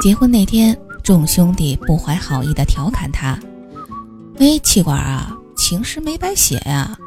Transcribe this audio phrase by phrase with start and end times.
[0.00, 3.38] 结婚那天，众兄弟不怀好意的调侃他
[4.40, 6.98] ：“哎，气管啊，情诗没白写呀！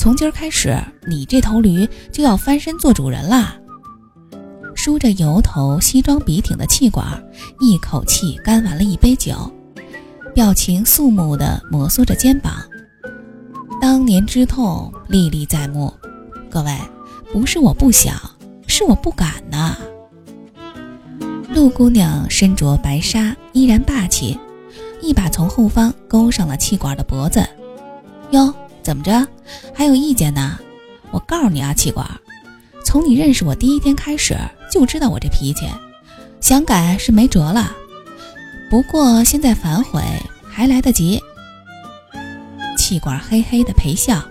[0.00, 0.74] 从今儿开始，
[1.06, 3.54] 你这头驴就要翻身做主人啦！”
[4.74, 7.22] 梳着油头、西装笔挺的气管，
[7.60, 9.34] 一口气干完了一杯酒，
[10.34, 12.54] 表情肃穆地摩挲着肩膀。
[13.80, 15.92] 当年之痛历历在目，
[16.50, 16.72] 各位，
[17.32, 18.14] 不是我不想，
[18.66, 19.76] 是我不敢呐。
[21.54, 24.38] 陆姑娘身着白纱，依然霸气，
[25.00, 27.46] 一把从后方勾上了气管的脖子。
[28.30, 28.52] 哟，
[28.82, 29.26] 怎么着？
[29.74, 30.58] 还有意见呢？
[31.10, 32.06] 我告诉你啊，气管，
[32.84, 34.36] 从你认识我第一天开始。
[34.70, 35.66] 就知道我这脾气，
[36.42, 37.74] 想改是没辙了。
[38.68, 40.02] 不过现在反悔
[40.46, 41.22] 还来得及。
[42.76, 44.22] 气管嘿嘿的陪笑，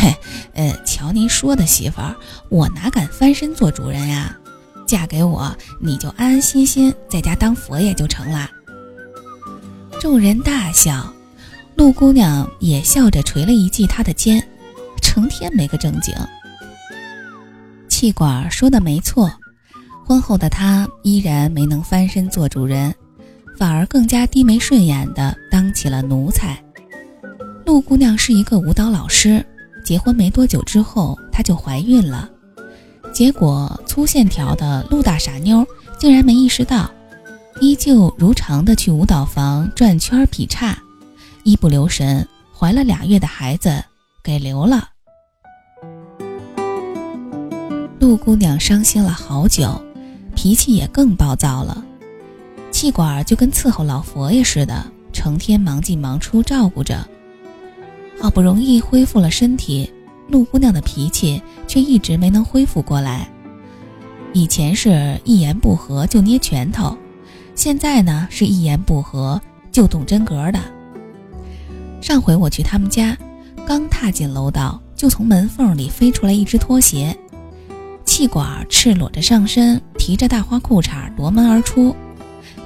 [0.00, 0.16] 嘿，
[0.54, 2.16] 呃，瞧您说的，媳妇儿，
[2.48, 4.34] 我哪敢翻身做主人呀？
[4.86, 8.48] 嫁给我，你就安安心心在家当佛爷就成了。
[10.00, 11.12] 众人大笑，
[11.76, 14.42] 陆姑娘也笑着捶了一记他的肩，
[15.02, 16.14] 成天没个正经。
[17.88, 19.30] 气管说的没错。
[20.06, 22.92] 婚后的他依然没能翻身做主人，
[23.56, 26.60] 反而更加低眉顺眼的当起了奴才。
[27.64, 29.44] 陆姑娘是一个舞蹈老师，
[29.90, 32.30] 结婚没多久之后，她就怀孕了。
[33.12, 35.66] 结果粗线条的陆大傻妞
[35.98, 36.88] 竟然没意识到，
[37.60, 40.78] 依旧如常的去舞蹈房转圈劈叉，
[41.42, 42.24] 一不留神
[42.56, 43.82] 怀了俩月的孩子
[44.22, 44.90] 给流了。
[47.98, 49.82] 陆姑娘伤心了好久。
[50.36, 51.84] 脾气也更暴躁了，
[52.70, 57.04] 气管就跟伺候老佛爷似的，成天忙进忙出照顾着。
[58.20, 59.90] 好不容易恢复了身体，
[60.28, 63.26] 陆姑娘的脾气却一直没能恢复过来。
[64.34, 66.96] 以前是一言不合就捏拳头，
[67.54, 69.40] 现在呢是一言不合
[69.72, 70.60] 就动真格的。
[72.02, 73.16] 上回我去他们家，
[73.66, 77.16] 刚踏进楼道，就从门缝里飞出来一只拖鞋。
[78.04, 81.96] 气管赤裸着上身，提着大花裤衩夺门而出，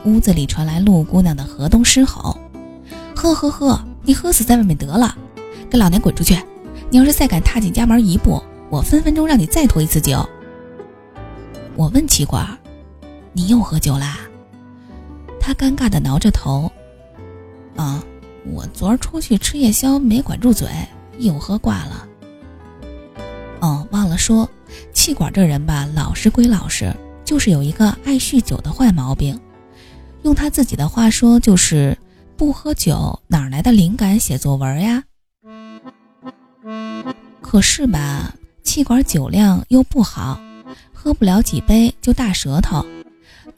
[0.04, 2.36] 屋子里传来陆姑娘的河东狮吼
[3.14, 5.16] ：“呵呵呵，你喝死在外面得了，
[5.74, 6.40] 跟老娘滚出去！
[6.88, 8.40] 你要是再敢踏进家门一步，
[8.70, 10.24] 我分分钟让你再脱一次酒。”
[11.74, 12.46] 我问气管
[13.34, 14.18] ：“你又喝酒啦？”
[15.40, 16.70] 他尴尬地挠着头
[17.74, 18.00] ：“啊，
[18.46, 20.68] 我昨儿出去吃夜宵没管住嘴，
[21.18, 22.06] 又喝挂了。”
[23.58, 24.48] 哦，忘了说。
[24.92, 29.36] 气管这人吧，老实归老实，就是有一个爱酗酒的坏毛病。
[30.22, 31.98] 用他自己的话说，就是
[32.36, 35.02] 不喝酒哪来的灵感写作文呀？
[37.54, 38.34] 可是吧，
[38.64, 40.40] 气管酒量又不好，
[40.92, 42.84] 喝不了几杯就大舌头，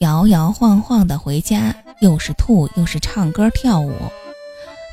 [0.00, 3.94] 摇摇晃晃的回家，又是吐又是唱歌跳舞。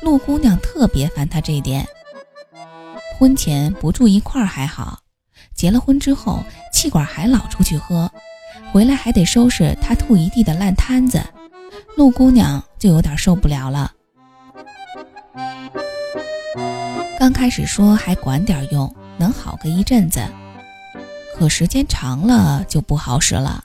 [0.02, 1.86] 陆姑娘特别烦他这点。
[3.18, 5.00] 婚前不住一块儿还好。
[5.54, 6.42] 结了婚之后，
[6.72, 8.10] 气管还老出去喝，
[8.72, 11.22] 回来还得收拾他吐一地的烂摊子，
[11.94, 13.92] 陆姑娘就有点受不了了。
[17.24, 20.22] 刚开始说还管点用，能好个一阵子，
[21.34, 23.64] 可时间长了就不好使了。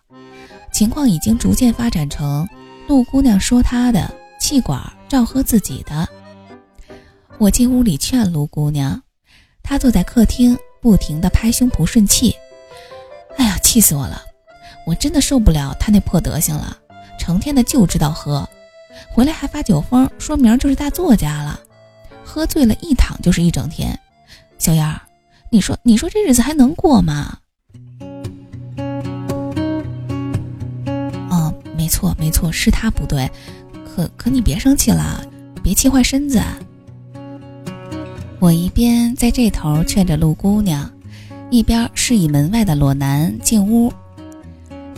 [0.72, 2.48] 情况已经逐渐发展成
[2.88, 4.09] 陆姑娘说她的，
[4.40, 6.08] 气管照喝自己的。
[7.38, 9.03] 我进屋里劝陆姑娘，
[9.62, 10.58] 她坐在客厅。
[10.81, 12.34] 不停地拍胸脯顺气，
[13.36, 14.22] 哎呀，气死我了！
[14.88, 16.78] 我真的受不了她那破德行了，
[17.19, 18.48] 成天的就知道喝，
[19.12, 21.59] 回来还发酒疯，说明儿就是大作家了。
[22.29, 24.00] 喝醉了，一躺就是一整天。
[24.59, 25.01] 小燕儿，
[25.50, 27.40] 你说，你说这日子还能过吗？
[31.31, 33.28] 哦，没错，没错，是他不对。
[33.84, 35.25] 可可，你别生气了，
[35.63, 36.39] 别气坏身子。
[38.38, 40.88] 我一边在这头劝着陆姑娘，
[41.50, 43.92] 一边示意门外的裸男进屋。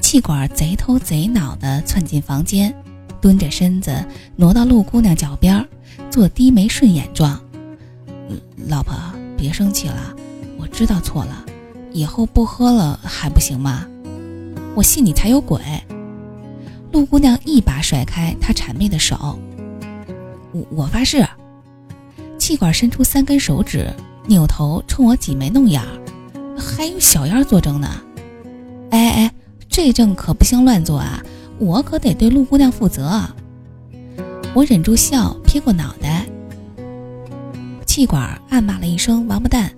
[0.02, 2.76] 气管贼头贼脑的窜进房间，
[3.22, 4.04] 蹲着身子
[4.36, 5.66] 挪到陆姑娘脚边儿，
[6.10, 7.40] 做低眉顺眼状。
[8.68, 8.96] 老婆，
[9.38, 10.16] 别生气了，
[10.58, 11.46] 我知道错了，
[11.92, 13.86] 以后不喝了还不行吗？
[14.76, 15.60] 我信你才有鬼！
[16.92, 19.38] 陆姑娘一把甩开他谄媚的手，
[20.54, 21.26] 我我发誓。
[22.38, 23.88] 气管伸出三根手指，
[24.28, 27.90] 扭头冲我挤眉弄眼儿，还有小燕作证呢。
[28.92, 29.34] 哎哎，
[29.70, 31.24] 这证可不行乱做啊！
[31.60, 33.22] 我可得对陆姑娘负责。
[34.54, 36.26] 我忍住笑，撇过脑袋。
[37.86, 39.72] 气管暗骂了一声“王八蛋”，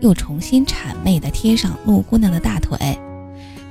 [0.00, 2.76] 又重新谄媚地贴上陆姑娘的大腿，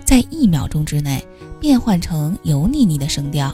[0.06, 1.22] 在一秒钟之内
[1.60, 3.54] 变换成油腻腻的声调：“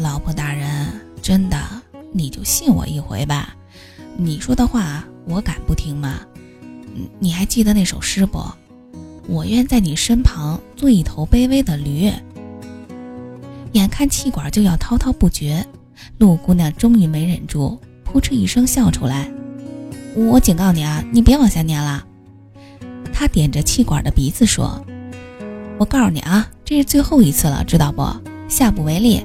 [0.00, 0.86] 老婆大人，
[1.20, 1.58] 真的，
[2.12, 3.56] 你就信我一回吧。
[4.16, 6.20] 你说的话，我敢不听吗？
[7.18, 8.40] 你还记得那首诗不？
[9.26, 12.12] 我愿在你身旁做一头卑微的驴。”
[13.72, 15.64] 眼看气管就要滔滔不绝，
[16.18, 19.30] 陆姑娘终于没忍住，扑哧一声笑出来。
[20.14, 22.04] 我警告你啊，你别往下念了。
[23.12, 24.84] 她点着气管的鼻子说
[25.78, 28.04] ：“我告诉你啊，这是最后一次了，知道不？
[28.48, 29.24] 下不为例，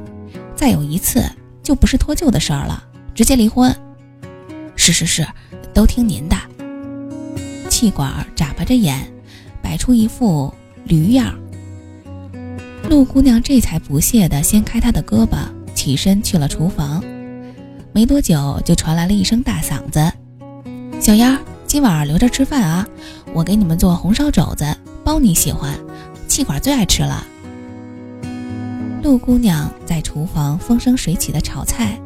[0.56, 1.24] 再有一次
[1.64, 2.84] 就不是脱臼的事儿了，
[3.16, 3.74] 直接离婚。”
[4.76, 5.26] 是是是，
[5.74, 6.36] 都听您的。
[7.70, 9.08] 气管眨巴着眼，
[9.62, 10.54] 摆出一副
[10.84, 11.34] 驴样。
[12.90, 15.38] 陆姑娘这才不屑地掀开他的胳膊，
[15.74, 17.04] 起身去了厨房。
[17.92, 20.12] 没多久，就传来了一声大嗓子
[21.00, 22.88] ：“小丫，今晚留着吃饭啊！
[23.34, 24.66] 我给你们做红烧肘子，
[25.04, 25.74] 包你喜欢，
[26.28, 27.26] 气管最爱吃了。”
[29.02, 32.00] 陆姑娘在厨房风生水起的炒菜，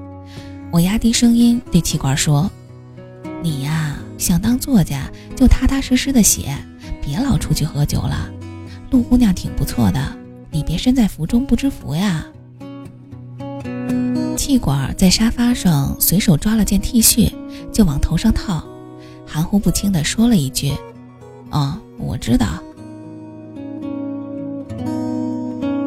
[0.72, 2.50] 我压低声音对气管说
[3.42, 6.56] ：“你呀，想当作家就踏踏实实的写，
[7.02, 8.30] 别老出去喝酒了。
[8.92, 10.18] 陆姑娘挺不错的。”
[10.52, 12.26] 你别身在福中不知福呀！
[14.36, 17.32] 气管在沙发上随手抓了件 T 恤，
[17.72, 18.64] 就往头上套，
[19.26, 20.72] 含糊不清地说了一句
[21.52, 22.48] ：“哦，我知道。”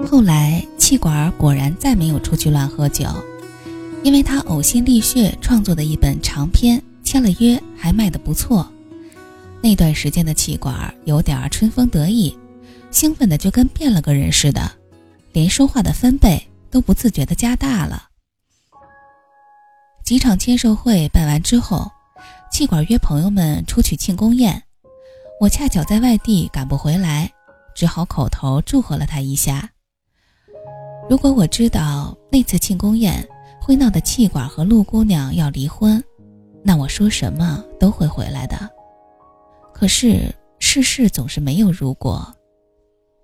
[0.07, 3.07] 后来，气管果然再没有出去乱喝酒，
[4.03, 8.69] 因为他呕心沥血创作的一本长篇签了约，还卖得不错。
[9.63, 12.37] 那段时间的气管有点春风得意。
[12.91, 14.71] 兴奋的就跟变了个人似的，
[15.33, 18.09] 连说话的分贝都不自觉的加大了。
[20.05, 21.89] 几场签售会办完之后，
[22.51, 24.61] 气管约朋友们出去庆功宴，
[25.41, 27.31] 我恰巧在外地赶不回来，
[27.75, 29.71] 只好口头祝贺了他一下。
[31.09, 33.27] 如果我知道那次庆功宴
[33.63, 36.03] 会闹得气管和陆姑娘要离婚，
[36.65, 38.69] 那我说什么都会回来的。
[39.73, 42.35] 可是世事总是没有如果。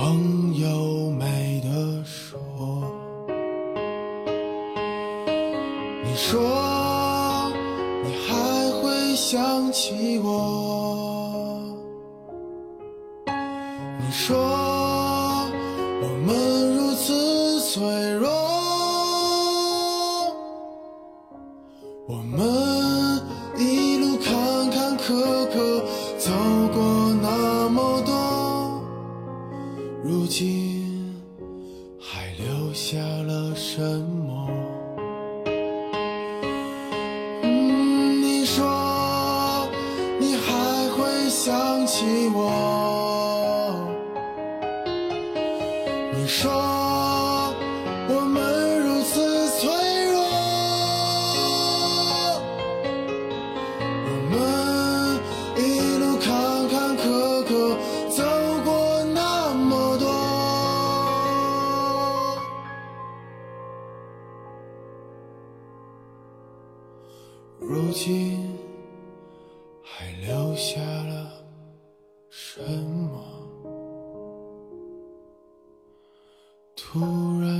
[0.00, 2.40] 朋友没得说。
[6.02, 7.52] 你说
[8.02, 8.32] 你还
[8.80, 11.60] 会想起我？
[13.26, 14.38] 你说
[16.02, 18.39] 我们如此脆弱。
[30.02, 31.14] 如今
[32.00, 34.19] 还留下了什么？
[76.92, 77.59] 突然。